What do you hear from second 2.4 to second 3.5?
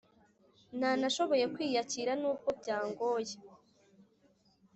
byangoye